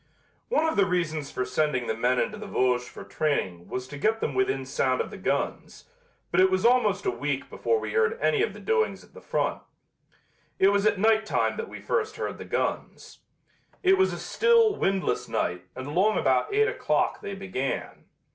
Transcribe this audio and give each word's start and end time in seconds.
One 0.49 0.65
of 0.67 0.77
the 0.77 0.87
reasons 0.87 1.29
for 1.29 1.45
sending 1.45 1.85
the 1.85 1.93
men 1.93 2.17
into 2.19 2.35
the 2.39 2.47
Vosges 2.47 2.89
for 2.89 3.03
training 3.03 3.67
was 3.67 3.87
to 3.89 3.99
get 3.99 4.19
them 4.19 4.33
within 4.33 4.65
sound 4.65 4.99
of 4.99 5.11
the 5.11 5.17
guns, 5.17 5.85
but 6.31 6.39
it 6.41 6.49
was 6.49 6.65
almost 6.65 7.05
a 7.05 7.11
week 7.11 7.51
before 7.51 7.79
we 7.79 7.93
heard 7.93 8.17
any 8.19 8.41
of 8.41 8.53
the 8.55 8.59
doings 8.59 9.03
at 9.03 9.13
the 9.13 9.21
front. 9.21 9.61
It 10.57 10.69
was 10.69 10.87
at 10.87 10.97
night 10.97 11.27
time 11.27 11.55
that 11.57 11.69
we 11.69 11.79
first 11.81 12.15
heard 12.15 12.39
the 12.39 12.45
guns. 12.45 13.19
It 13.83 13.95
was 13.95 14.11
a 14.11 14.17
still, 14.17 14.75
windless 14.75 15.27
night 15.29 15.65
and 15.75 15.85
along 15.85 16.17
about 16.17 16.51
eight 16.51 16.67
o'clock 16.67 17.21
they 17.21 17.35
began. 17.35 18.05